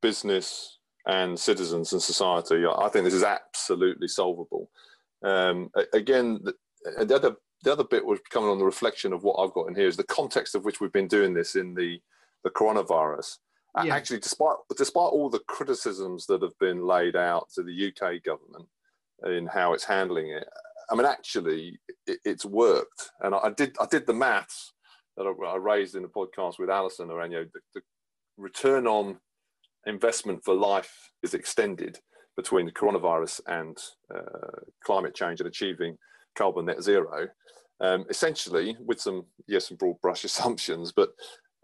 [0.00, 4.70] business, and citizens and society, I think this is absolutely solvable.
[5.24, 6.54] Um, again, the,
[7.04, 9.74] the, other the other bit was coming on the reflection of what I've got in
[9.74, 12.00] here is the context of which we've been doing this in the
[12.44, 13.38] the coronavirus.
[13.82, 13.94] Yeah.
[13.94, 18.68] Actually, despite despite all the criticisms that have been laid out to the UK government
[19.24, 20.46] in how it's handling it,
[20.90, 23.10] I mean, actually, it, it's worked.
[23.20, 24.74] And I, I did I did the maths
[25.16, 27.80] that I, raised in the podcast with Alison know, the, the
[28.36, 29.18] return on
[29.86, 31.98] investment for life is extended
[32.36, 33.76] between the coronavirus and
[34.14, 35.96] uh, climate change and achieving
[36.34, 37.28] carbon net zero.
[37.80, 41.10] Um, essentially, with some yes, some broad brush assumptions, but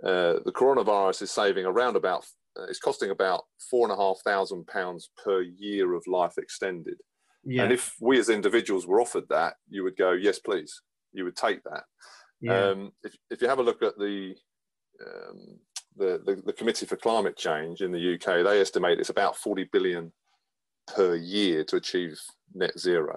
[0.05, 2.25] uh, the coronavirus is saving around about
[2.59, 6.97] uh, it's costing about four and a half thousand pounds per year of life extended.
[7.45, 7.65] Yeah.
[7.65, 10.83] And if we as individuals were offered that, you would go, yes, please.
[11.13, 11.85] You would take that.
[12.41, 12.61] Yeah.
[12.61, 14.35] Um, if, if you have a look at the,
[15.05, 15.59] um,
[15.97, 19.69] the, the, the Committee for Climate Change in the UK, they estimate it's about 40
[19.73, 20.13] billion
[20.95, 22.19] per year to achieve
[22.55, 23.17] net zero.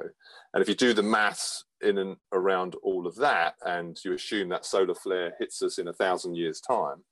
[0.54, 4.50] And if you do the maths in and around all of that, and you assume
[4.50, 7.04] that solar flare hits us in a thousand years' time,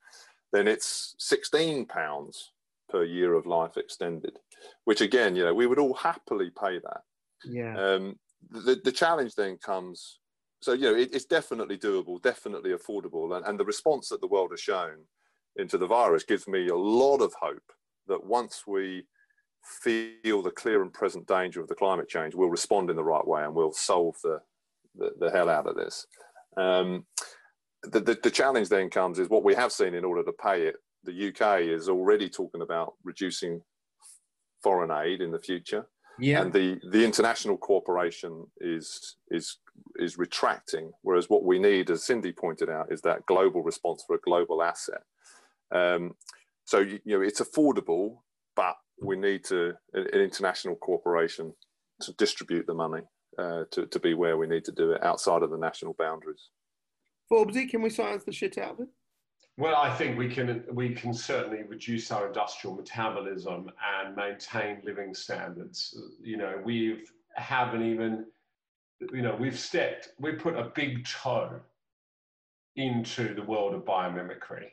[0.52, 2.52] then it's 16 pounds
[2.90, 4.38] per year of life extended,
[4.86, 7.02] which again, you know, we would all happily pay that.
[7.46, 7.78] Yeah.
[7.78, 8.16] Um,
[8.50, 10.20] the, the challenge then comes
[10.62, 14.28] so you know it, it's definitely doable definitely affordable and, and the response that the
[14.28, 14.98] world has shown
[15.56, 17.72] into the virus gives me a lot of hope
[18.08, 19.06] that once we
[19.64, 23.28] feel the clear and present danger of the climate change we'll respond in the right
[23.28, 24.40] way and we'll solve the
[25.00, 26.06] the, the hell out of this
[26.58, 27.06] um,
[27.84, 30.64] the, the, the challenge then comes is what we have seen in order to pay
[30.64, 33.62] it the uk is already talking about reducing
[34.62, 35.88] foreign aid in the future
[36.20, 36.42] yeah.
[36.42, 39.58] and the the international cooperation is is
[39.98, 40.92] is retracting.
[41.02, 44.62] Whereas what we need, as Cindy pointed out, is that global response for a global
[44.62, 45.02] asset.
[45.74, 46.16] Um,
[46.66, 48.18] so you, you know it's affordable,
[48.56, 51.54] but we need to an, an international cooperation
[52.02, 53.02] to distribute the money
[53.38, 56.50] uh, to to be where we need to do it outside of the national boundaries.
[57.32, 58.90] Forbesy, can we science the shit out of it?
[59.58, 65.14] Well, I think we can we can certainly reduce our industrial metabolism and maintain living
[65.14, 65.96] standards.
[66.22, 68.26] You know, we've haven't even,
[69.14, 71.60] you know, we've stepped, we've put a big toe
[72.76, 74.68] into the world of biomimicry.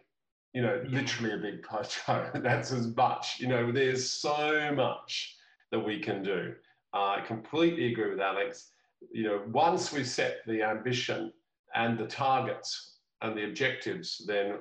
[0.53, 1.65] You know, literally a big
[2.07, 2.31] toe.
[2.35, 3.41] That's as much.
[3.41, 5.37] You know, there's so much
[5.71, 6.55] that we can do.
[6.97, 8.71] I completely agree with Alex.
[9.13, 11.33] You know, once we set the ambition
[11.75, 14.59] and the targets and the objectives then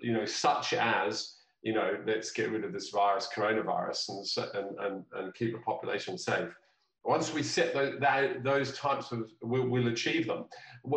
[0.00, 4.78] you know such as you know let's get rid of this virus coronavirus and and,
[4.80, 6.48] and, and keep a population safe.
[7.04, 10.44] Once we set those, that, those types of we'll, we'll achieve them.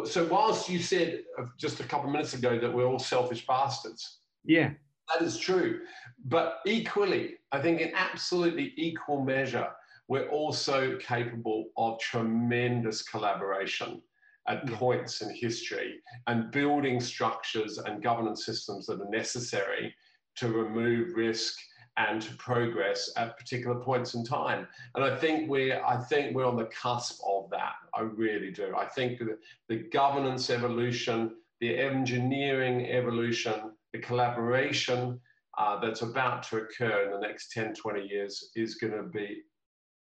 [0.06, 3.48] So whilst you said uh, just a couple of minutes ago that we're all selfish
[3.48, 4.20] bastards.
[4.44, 4.72] Yeah.
[5.12, 5.82] That is true.
[6.26, 9.70] But equally i think in absolutely equal measure
[10.08, 14.02] we're also capable of tremendous collaboration
[14.48, 15.96] at points in history
[16.28, 19.94] and building structures and governance systems that are necessary
[20.36, 21.58] to remove risk
[21.98, 24.68] and to progress at particular points in time.
[24.96, 27.74] And I think we're I think we're on the cusp of that.
[27.94, 28.76] I really do.
[28.76, 29.38] I think the,
[29.70, 35.20] the governance evolution, the engineering evolution, the collaboration
[35.58, 39.42] uh, that's about to occur in the next 10, 20 years is going to be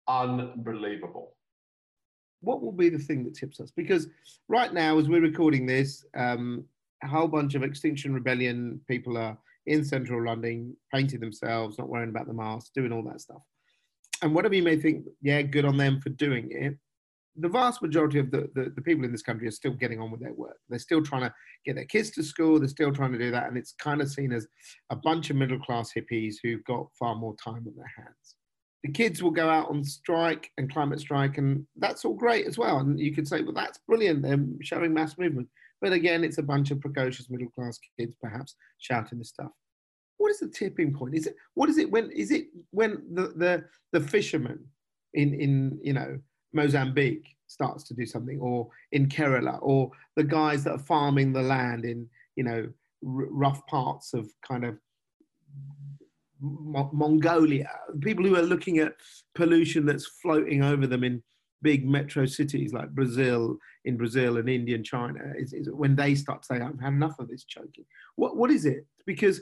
[0.07, 1.35] unbelievable
[2.45, 3.71] what will be the thing that tips us?
[3.71, 4.07] Because
[4.47, 6.63] right now, as we're recording this, um,
[7.03, 12.09] a whole bunch of Extinction Rebellion people are in central London, painting themselves, not worrying
[12.09, 13.41] about the mask, doing all that stuff.
[14.21, 16.77] And whatever you may think, yeah, good on them for doing it.
[17.37, 20.09] The vast majority of the, the, the people in this country are still getting on
[20.09, 20.55] with their work.
[20.69, 21.33] They're still trying to
[21.65, 22.59] get their kids to school.
[22.59, 23.47] They're still trying to do that.
[23.47, 24.47] And it's kind of seen as
[24.89, 28.34] a bunch of middle class hippies who've got far more time on their hands
[28.85, 32.55] the kids will go out on strike and climate strike, and that's all great as
[32.55, 32.77] well.
[32.77, 34.21] And you could say, well, that's brilliant.
[34.21, 35.47] They're showing mass movement.
[35.81, 39.49] But again, it's a bunch of precocious middle class kids, perhaps shouting this stuff.
[40.17, 41.15] What is the tipping point?
[41.15, 44.63] Is it what is it when is it when the the, the fisherman
[45.15, 46.19] in in you know
[46.53, 51.41] Mozambique starts to do something, or in Kerala, or the guys that are farming the
[51.41, 52.69] land in you know
[53.01, 54.77] rough parts of kind of
[56.41, 57.69] Mongolia,
[58.01, 58.93] people who are looking at
[59.33, 61.23] pollution that's floating over them in
[61.61, 66.13] big metro cities like Brazil, in Brazil and India and China, is, is when they
[66.15, 67.85] start to say, I've had enough of this choking.
[68.15, 68.85] What, what is it?
[69.05, 69.39] Because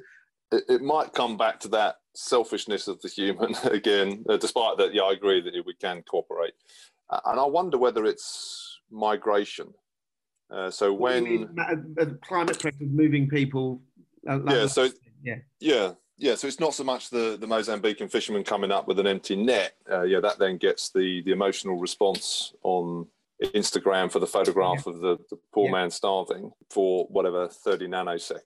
[0.51, 4.93] it, it might come back to that selfishness of the human again, uh, despite that,
[4.93, 6.53] yeah, I agree that we can cooperate.
[7.10, 9.73] Uh, and I wonder whether it's migration.
[10.51, 11.47] Uh, so when
[12.27, 13.82] climate pressure is moving people,
[14.29, 14.89] uh, yeah, so
[15.23, 15.91] yeah, yeah,
[16.24, 19.36] yeah, so it's not so much the, the Mozambican fisherman coming up with an empty
[19.36, 19.74] net.
[19.92, 23.08] Uh, yeah, that then gets the, the emotional response on
[23.44, 24.94] Instagram for the photograph yeah.
[24.94, 25.72] of the, the poor yeah.
[25.72, 28.40] man starving for whatever 30 nanoseconds.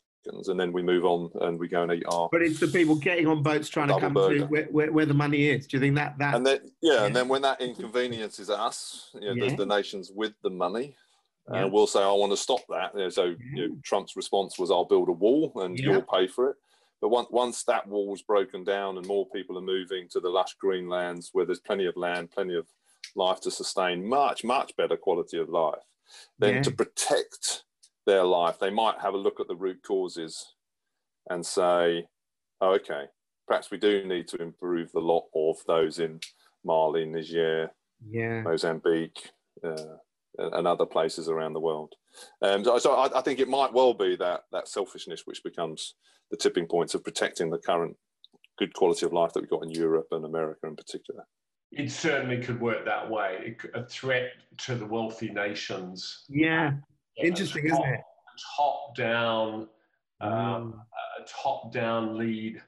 [0.48, 2.28] And then we move on and we go and eat our.
[2.32, 4.40] But it's the people getting on boats trying to come burger.
[4.40, 5.68] to where, where, where, the money is.
[5.68, 6.18] Do you think that.
[6.18, 6.34] that...
[6.34, 7.06] And then, yeah, yeah.
[7.06, 10.96] and then when that inconveniences us, you know, the, the nations with the money,
[11.48, 13.14] uh, we'll say, I want to stop that.
[13.14, 16.56] So you know, Trump's response was, I'll build a wall and you'll pay for it.
[17.02, 20.56] But once, once that wall's broken down and more people are moving to the lush
[20.60, 22.68] green lands where there's plenty of land, plenty of
[23.16, 25.84] life to sustain, much, much better quality of life,
[26.40, 26.62] then yeah.
[26.64, 27.64] to protect
[28.06, 30.54] their life, they might have a look at the root causes
[31.30, 32.08] and say,
[32.62, 33.06] oh, okay,
[33.48, 36.20] perhaps we do need to improve the lot of those in
[36.64, 37.72] Mali, Niger,
[38.10, 38.42] yeah.
[38.42, 39.30] Mozambique,
[39.64, 39.98] uh,
[40.38, 41.94] and other places around the world.
[42.42, 45.96] Um, so, so I, I, think it might well be that that selfishness which becomes
[46.32, 47.96] the tipping points of protecting the current
[48.58, 51.24] good quality of life that we've got in Europe and America in particular.
[51.72, 53.56] It certainly could work that way.
[53.74, 56.26] a threat to the wealthy nations.
[56.30, 56.72] Yeah,
[57.22, 58.02] interesting, top, isn't it?
[58.56, 59.68] Top down,
[60.22, 60.82] um,
[61.20, 62.62] a top down lead.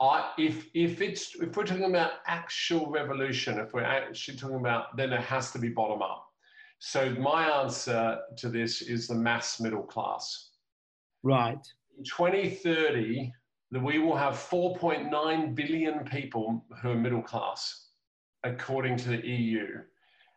[0.00, 4.96] I, if if it's if we're talking about actual revolution, if we're actually talking about,
[4.96, 6.24] then it has to be bottom up.
[6.78, 10.50] So my answer to this is the mass middle class.
[11.24, 11.66] Right.
[11.98, 13.32] In 2030,
[13.72, 17.88] we will have 4.9 billion people who are middle class,
[18.44, 19.80] according to the EU,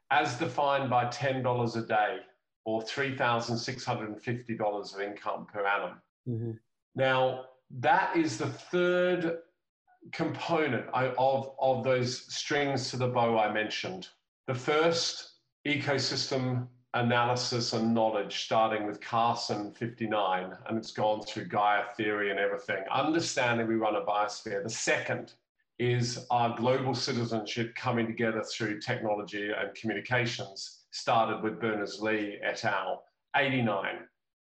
[0.09, 2.17] as defined by $10 a day
[2.65, 6.01] or $3,650 of income per annum.
[6.27, 6.51] Mm-hmm.
[6.95, 7.45] Now,
[7.79, 9.37] that is the third
[10.11, 14.07] component of, of those strings to the bow I mentioned.
[14.47, 15.33] The first
[15.67, 22.39] ecosystem analysis and knowledge, starting with Carson 59, and it's gone through Gaia theory and
[22.39, 22.83] everything.
[22.91, 24.63] Understanding we run a biosphere.
[24.63, 25.33] The second
[25.79, 33.03] is our global citizenship coming together through technology and communications, started with Berners-Lee et al.,
[33.35, 33.99] 89.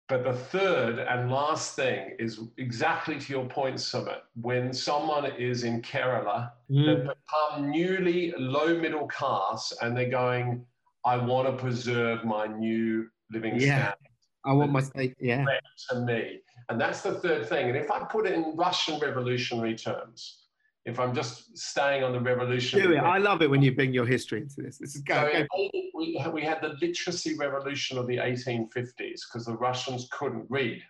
[0.07, 4.19] But the third and last thing is exactly to your point, Sumit.
[4.39, 6.85] When someone is in Kerala, mm.
[6.85, 10.67] they become newly low middle class and they're going,
[11.05, 13.77] I want to preserve my new living yeah.
[13.77, 13.99] standard.
[14.47, 15.45] I want my state, yeah.
[15.91, 16.41] To me.
[16.69, 17.69] And that's the third thing.
[17.69, 20.45] And if I put it in Russian revolutionary terms,
[20.85, 22.81] if I'm just staying on the revolution.
[22.81, 22.99] Do it.
[22.99, 24.77] I love it when you bring your history into this.
[24.79, 25.31] This is go.
[25.33, 25.71] So go.
[25.95, 30.83] We, we had the literacy revolution of the 1850s because the Russians couldn't read.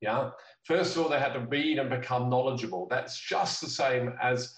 [0.00, 0.30] Yeah.
[0.64, 2.86] First of all, they had to read and become knowledgeable.
[2.88, 4.56] That's just the same as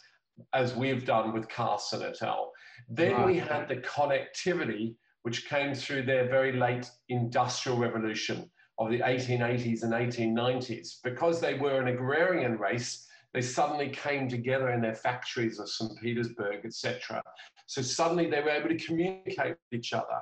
[0.53, 2.53] as we've done with Carson et al.
[2.89, 3.27] Then right.
[3.27, 9.83] we had the connectivity, which came through their very late industrial revolution of the 1880s
[9.83, 10.97] and 1890s.
[11.03, 15.99] Because they were an agrarian race, they suddenly came together in their factories of St.
[16.01, 17.23] Petersburg, etc.
[17.67, 20.21] So suddenly they were able to communicate with each other.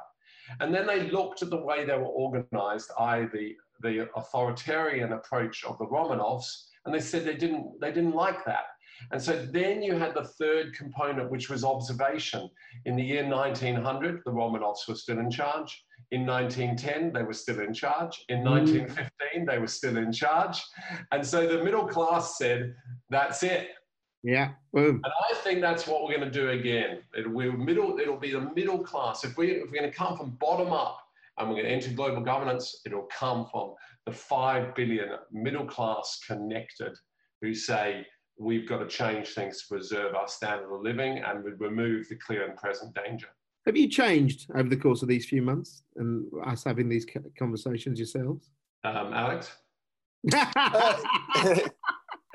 [0.60, 5.64] And then they looked at the way they were organized, i.e., the, the authoritarian approach
[5.64, 8.64] of the Romanovs, and they said they didn't, they didn't like that.
[9.10, 12.48] And so then you had the third component, which was observation.
[12.84, 15.84] In the year 1900, the Romanovs were still in charge.
[16.10, 18.24] In 1910, they were still in charge.
[18.28, 19.46] In 1915, mm.
[19.46, 20.62] they were still in charge.
[21.10, 22.74] And so the middle class said,
[23.08, 23.70] that's it.
[24.22, 24.50] Yeah.
[24.72, 25.00] Boom.
[25.04, 26.98] And I think that's what we're going to do again.
[27.16, 29.24] It'll, we middle, it'll be the middle class.
[29.24, 30.98] If, we, if we're going to come from bottom up
[31.38, 33.74] and we're going to enter global governance, it'll come from
[34.06, 36.92] the 5 billion middle class connected
[37.40, 38.06] who say,
[38.42, 42.46] we've got to change things to preserve our standard of living and remove the clear
[42.48, 43.28] and present danger.
[43.66, 47.06] Have you changed over the course of these few months and us having these
[47.38, 48.50] conversations yourselves?
[48.84, 49.52] Um, Alex?
[50.34, 50.46] uh,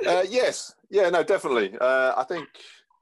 [0.08, 1.76] uh, yes, yeah, no, definitely.
[1.80, 2.48] Uh, I think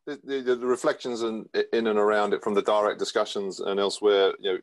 [0.08, 4.34] the, the, the, reflections in, in and around it from the direct discussions and elsewhere,
[4.39, 4.60] you know,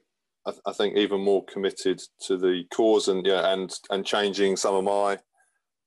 [0.46, 4.74] I, I think even more committed to the cause and yeah, and and changing some
[4.74, 5.18] of my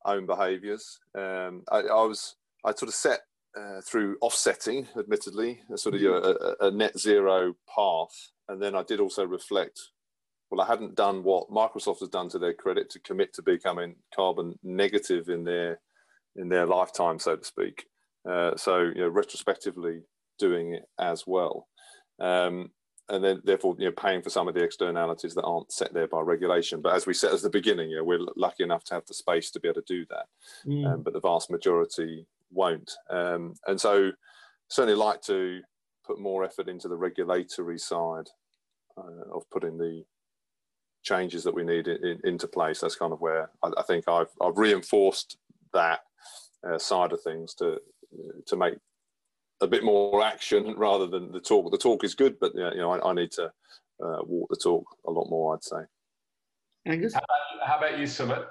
[0.06, 1.00] own behaviours.
[1.16, 3.22] Um, I, I, was I sort of set
[3.58, 8.62] uh, through offsetting, admittedly, a sort of you know, a, a, net zero path, and
[8.62, 9.80] then I did also reflect.
[10.52, 13.96] Well, I hadn't done what Microsoft has done to their credit to commit to becoming
[14.16, 15.80] carbon negative in their
[16.36, 17.86] in their lifetime, so to speak.
[18.30, 20.02] Uh, so, you know, retrospectively
[20.38, 21.68] doing it as well.
[22.20, 22.72] Um,
[23.08, 26.08] and then therefore you know paying for some of the externalities that aren't set there
[26.08, 26.82] by regulation.
[26.82, 29.14] But as we said at the beginning, you know, we're lucky enough to have the
[29.14, 30.26] space to be able to do that,
[30.66, 30.86] mm.
[30.86, 32.26] um, but the vast majority
[32.56, 32.92] won't.
[33.10, 34.12] Um, and so
[34.70, 35.62] certainly like to
[36.06, 38.28] put more effort into the regulatory side
[38.98, 40.04] uh, of putting the
[41.04, 42.80] changes that we need in, in, into place.
[42.80, 45.38] That's kind of where I, I think I've, I've reinforced
[45.74, 46.00] that
[46.68, 47.80] uh, side of things to
[48.48, 48.76] to make
[49.62, 51.70] a bit more action rather than the talk.
[51.72, 53.46] The talk is good, but you know, I, I need to
[54.04, 55.54] uh, walk the talk a lot more.
[55.54, 55.82] I'd say.
[56.88, 58.46] Angus, how about, how about you, Sumit?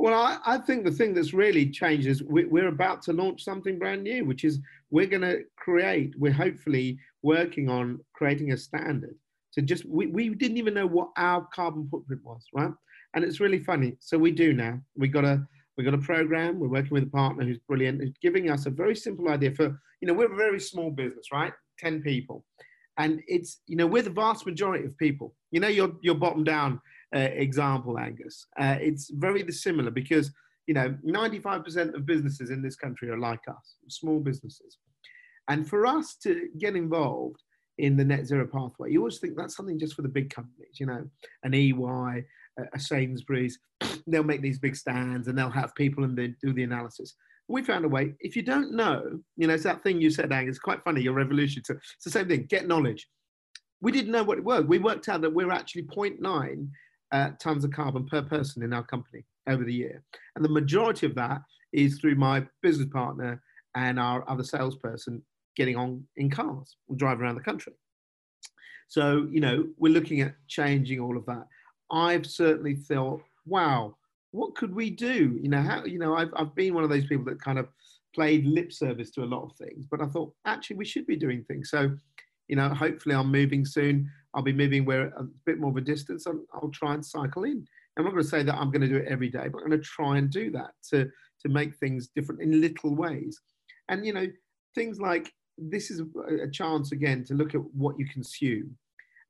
[0.00, 3.44] Well, I, I, think the thing that's really changed is we, we're about to launch
[3.44, 4.58] something brand new, which is
[4.90, 6.14] we're going to create.
[6.18, 9.14] We're hopefully working on creating a standard
[9.52, 12.72] to just we, we didn't even know what our carbon footprint was, right?
[13.14, 13.96] And it's really funny.
[14.00, 14.80] So we do now.
[14.96, 15.46] We got a
[15.80, 16.58] We've got a program.
[16.58, 19.80] We're working with a partner who's brilliant, who's giving us a very simple idea for,
[20.02, 21.54] you know, we're a very small business, right?
[21.78, 22.44] 10 people.
[22.98, 25.34] And it's, you know, we're the vast majority of people.
[25.52, 26.82] You know, your, your bottom down
[27.18, 28.46] example, Angus.
[28.58, 30.30] Uh, it's very similar because,
[30.66, 34.78] you know, 95% of businesses in this country are like us, small businesses.
[35.48, 37.42] And for us to get involved
[37.80, 38.92] in the net zero pathway.
[38.92, 41.08] You always think that's something just for the big companies, you know,
[41.42, 42.24] an EY,
[42.74, 43.58] a Sainsbury's.
[44.06, 47.14] They'll make these big stands and they'll have people and they do the analysis.
[47.48, 48.14] We found a way.
[48.20, 50.58] If you don't know, you know, it's that thing you said, Angus.
[50.58, 51.02] Quite funny.
[51.02, 51.62] Your revolution.
[51.64, 52.46] So it's the same thing.
[52.48, 53.08] Get knowledge.
[53.80, 54.64] We didn't know what it was.
[54.64, 56.68] We worked out that we're actually 0.9
[57.12, 60.02] uh, tons of carbon per person in our company over the year,
[60.36, 61.42] and the majority of that
[61.72, 63.42] is through my business partner
[63.76, 65.22] and our other salesperson
[65.56, 67.72] getting on in cars and driving around the country.
[68.88, 71.46] So, you know, we're looking at changing all of that.
[71.92, 73.96] I've certainly thought, wow,
[74.32, 75.38] what could we do?
[75.40, 77.68] You know, how, you know, I've, I've been one of those people that kind of
[78.14, 81.16] played lip service to a lot of things, but I thought actually we should be
[81.16, 81.70] doing things.
[81.70, 81.96] So,
[82.48, 84.10] you know, hopefully I'm moving soon.
[84.34, 86.26] I'll be moving where a bit more of a distance.
[86.26, 87.66] I'll, I'll try and cycle in.
[87.98, 89.68] I'm not going to say that I'm going to do it every day, but I'm
[89.68, 91.10] going to try and do that to,
[91.42, 93.40] to make things different in little ways.
[93.88, 94.26] And, you know,
[94.74, 98.76] things like this is a chance again to look at what you consume.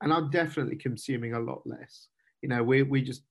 [0.03, 2.09] And I'm definitely consuming a lot less.
[2.43, 3.23] You know, we, we just,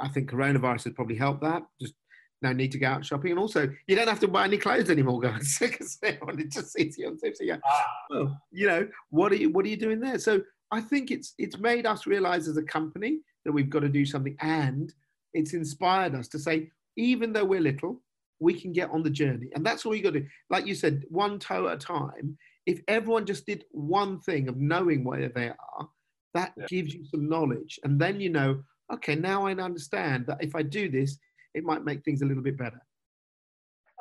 [0.00, 1.62] I think coronavirus has probably helped that.
[1.80, 1.94] Just
[2.42, 3.32] no need to go out shopping.
[3.32, 6.96] And also, you don't have to buy any clothes anymore, guys, because everyone just sees
[6.96, 7.38] you on tips.
[7.38, 7.84] So, yeah, ah.
[8.08, 10.18] well, you know, what are you, what are you doing there?
[10.18, 10.40] So
[10.70, 14.04] I think it's, it's made us realize as a company that we've got to do
[14.04, 14.36] something.
[14.40, 14.92] And
[15.34, 18.00] it's inspired us to say, even though we're little,
[18.40, 19.48] we can get on the journey.
[19.54, 20.26] And that's all you got to do.
[20.48, 22.36] Like you said, one toe at a time.
[22.66, 25.88] If everyone just did one thing of knowing where they are,
[26.34, 26.66] that yeah.
[26.68, 27.78] gives you some knowledge.
[27.84, 28.62] And then you know,
[28.92, 31.18] okay, now I understand that if I do this,
[31.54, 32.80] it might make things a little bit better.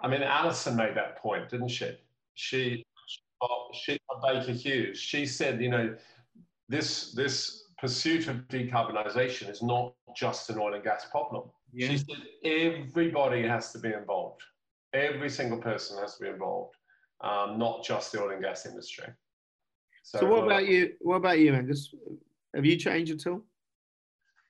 [0.02, 1.98] I mean, Alison made that point, didn't she?
[2.36, 2.86] She,
[3.74, 4.98] she, Baker Hughes.
[5.00, 5.96] She said, you know,
[6.70, 11.50] this this pursuit of decarbonisation is not just an oil and gas problem.
[11.74, 11.90] Yeah.
[11.90, 14.42] She said everybody has to be involved.
[14.94, 16.76] Every single person has to be involved,
[17.22, 19.06] um, not just the oil and gas industry.
[20.04, 20.94] So, so what about you?
[21.00, 21.94] What about you, Angus?
[22.56, 23.44] Have you changed at all?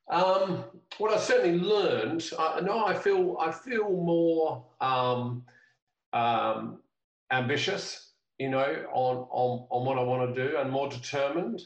[0.10, 0.64] Um,
[1.00, 2.30] well, I certainly learned.
[2.38, 5.44] Uh, no, I feel I feel more um,
[6.14, 6.80] um,
[7.32, 11.62] ambitious, you know, on, on on what I want to do, and more determined.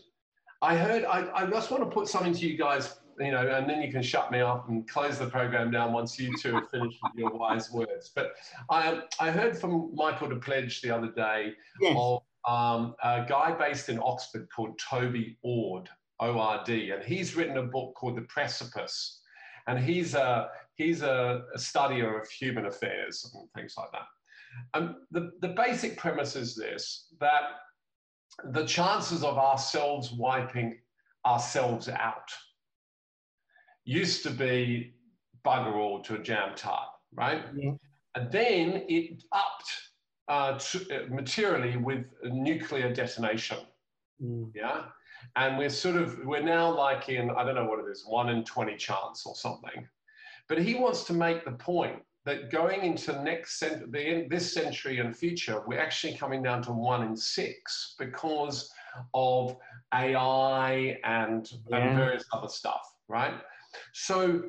[0.64, 1.04] I heard.
[1.04, 3.92] I, I just want to put something to you guys, you know, and then you
[3.92, 7.12] can shut me up and close the program down once you two have finished with
[7.16, 8.12] your wise words.
[8.16, 8.32] But
[8.70, 11.52] I I heard from Michael Depledge the other day
[11.82, 11.96] yes.
[11.98, 15.90] of um, a guy based in Oxford called Toby Ord
[16.20, 19.20] ORD, and he's written a book called The Precipice,
[19.68, 24.08] and he's a he's a, a studier of human affairs and things like that.
[24.76, 27.44] And the, the basic premise is this that
[28.52, 30.80] the chances of ourselves wiping
[31.26, 32.32] ourselves out
[33.86, 34.94] used to be
[35.46, 37.44] bugger all to a jam tart, right?
[37.56, 37.72] Yeah.
[38.16, 39.72] And then it upped
[40.28, 43.58] uh, to, uh, materially with nuclear detonation.
[44.22, 44.52] Mm.
[44.56, 44.84] Yeah
[45.36, 48.30] and we're sort of we're now like in i don't know what it is one
[48.30, 49.88] in 20 chance or something
[50.48, 55.00] but he wants to make the point that going into next cent- the, this century
[55.00, 58.72] and future we're actually coming down to one in six because
[59.14, 59.56] of
[59.94, 61.78] ai and, yeah.
[61.78, 63.34] and various other stuff right
[63.94, 64.44] so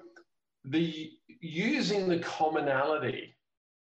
[0.66, 1.10] the
[1.40, 3.34] using the commonality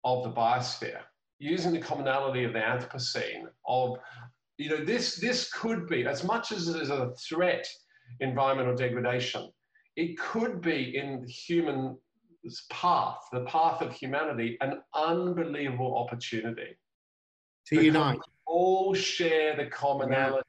[0.04, 1.00] of the biosphere
[1.39, 3.98] using the commonality of the anthropocene of
[4.58, 7.68] you know, this, this could be, as much as it is a threat,
[8.20, 9.50] environmental degradation,
[9.96, 11.98] it could be in human
[12.70, 16.78] path, the path of humanity, an unbelievable opportunity.
[17.68, 18.20] To unite.
[18.46, 20.44] All share the commonality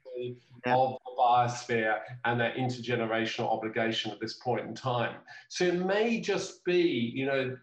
[0.66, 0.74] yeah.
[0.74, 5.16] of the biosphere and that intergenerational obligation at this point in time.
[5.48, 7.56] So it may just be, you know,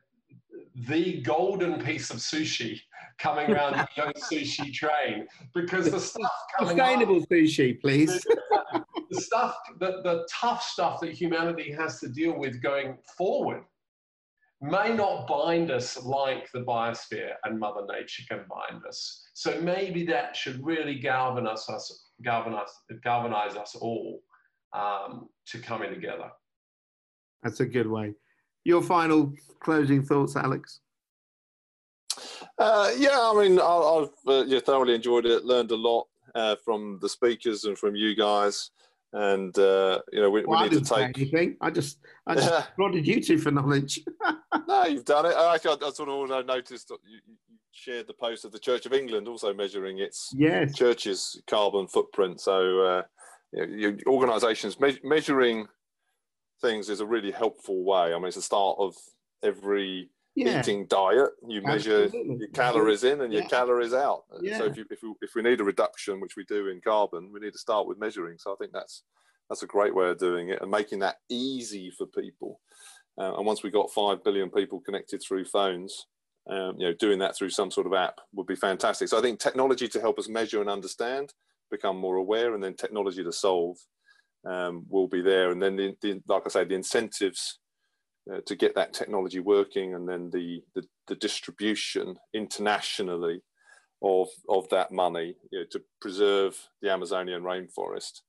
[0.87, 2.79] the golden piece of sushi
[3.19, 8.07] coming around the young sushi train because the stuff coming sustainable up, sushi, please.
[8.07, 13.63] The, the stuff, the, the tough stuff that humanity has to deal with going forward
[14.61, 19.27] may not bind us like the biosphere and Mother Nature can bind us.
[19.33, 22.69] So maybe that should really galvanize us, galvanize,
[23.03, 24.21] galvanize us all
[24.73, 26.29] um, to coming together.
[27.41, 28.13] That's a good way.
[28.63, 30.81] Your final closing thoughts, Alex?
[32.59, 35.43] Uh, yeah, I mean, I, have uh, yeah, thoroughly enjoyed it.
[35.43, 38.69] Learned a lot uh, from the speakers and from you guys.
[39.13, 41.17] And uh, you know, we, well, we need to take.
[41.17, 41.57] Anything.
[41.59, 42.63] I just, I just yeah.
[42.75, 43.99] prodded you two for knowledge.
[44.67, 45.35] no, you've done it.
[45.35, 47.35] Actually, I, I sort of also noticed that you, you,
[47.73, 50.75] shared the post of the Church of England also measuring its yes.
[50.75, 52.39] church's carbon footprint.
[52.39, 53.01] So, uh,
[53.53, 55.67] you know, organisations me- measuring
[56.61, 58.13] things is a really helpful way.
[58.13, 58.95] I mean, it's the start of
[59.41, 60.09] every
[60.47, 60.59] yeah.
[60.59, 61.31] eating diet.
[61.47, 62.37] You measure Absolutely.
[62.39, 63.47] your calories in and your Yeah.
[63.47, 64.23] calories out.
[64.41, 64.57] Yeah.
[64.57, 67.31] So if you, if, you, if we need a reduction, which we do in carbon,
[67.31, 68.37] we need to start with measuring.
[68.37, 69.03] So I think that's
[69.49, 72.61] that's a great way of doing it and making that easy for people.
[73.19, 76.07] Uh, and once we got five billion people connected through phones,
[76.49, 79.09] um, you know, doing that through some sort of app would be fantastic.
[79.09, 81.33] So I think technology to help us measure and understand,
[81.69, 83.77] become more aware, and then technology to solve
[84.49, 85.51] um, will be there.
[85.51, 87.59] And then, the, the, like I say, the incentives
[88.31, 93.41] uh, to get that technology working, and then the the, the distribution internationally
[94.01, 98.21] of of that money you know, to preserve the Amazonian rainforest.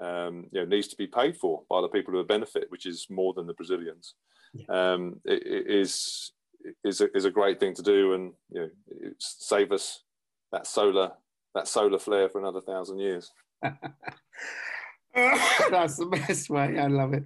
[0.00, 3.06] Um, you know, needs to be paid for by the people who benefit, which is
[3.10, 4.14] more than the Brazilians.
[4.68, 6.32] Um, it, it is
[6.84, 10.02] is a, is a great thing to do, and you know, it's save us
[10.50, 11.12] that solar
[11.54, 13.30] that solar flare for another thousand years.
[15.14, 16.78] That's the best way.
[16.78, 17.24] I love it.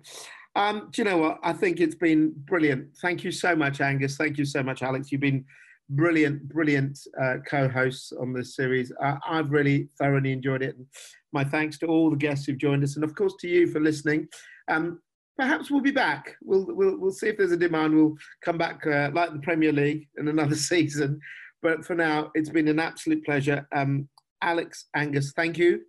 [0.56, 1.38] Um, do you know what?
[1.42, 2.96] I think it's been brilliant.
[3.02, 4.16] Thank you so much, Angus.
[4.16, 5.12] Thank you so much, Alex.
[5.12, 5.44] You've been
[5.90, 8.90] brilliant, brilliant uh, co-hosts on this series.
[9.02, 10.74] I, I've really thoroughly enjoyed it.
[10.74, 10.86] And
[11.34, 13.80] my thanks to all the guests who've joined us, and of course to you for
[13.80, 14.28] listening.
[14.68, 15.00] Um,
[15.36, 16.34] perhaps we'll be back.
[16.42, 17.94] We'll, we'll we'll see if there's a demand.
[17.94, 21.20] We'll come back uh, like the Premier League in another season.
[21.62, 23.68] But for now, it's been an absolute pleasure.
[23.74, 24.08] Um,
[24.40, 25.82] Alex, Angus, thank you.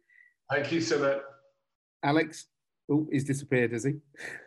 [0.51, 1.22] Thank you, Sumit.
[2.03, 2.47] Alex,
[2.91, 3.93] oh, he's disappeared, has he?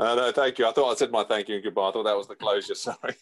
[0.00, 0.66] Uh, no, thank you.
[0.66, 1.90] I thought I said my thank you and goodbye.
[1.90, 2.74] I thought that was the closure.
[2.74, 3.14] Sorry.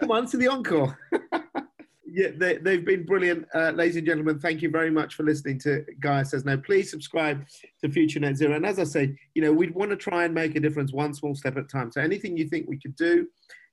[0.00, 0.98] Come on to the encore.
[2.06, 4.38] yeah, they, they've been brilliant, uh, ladies and gentlemen.
[4.38, 6.56] Thank you very much for listening to Guy Says No.
[6.56, 7.44] Please subscribe
[7.82, 8.56] to Future Net Zero.
[8.56, 11.12] And as I said, you know, we'd want to try and make a difference one
[11.12, 11.92] small step at a time.
[11.92, 13.26] So anything you think we could do,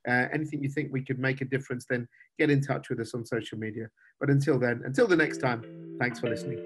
[0.06, 3.14] uh, anything you think we could make a difference, then get in touch with us
[3.14, 3.88] on social media.
[4.20, 6.60] But until then, until the next time, thanks for listening.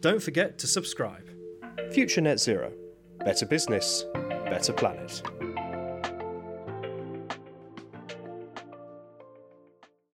[0.00, 1.28] Don't forget to subscribe.
[1.92, 2.72] Future Net Zero.
[3.24, 4.04] Better business,
[4.52, 5.22] better planet.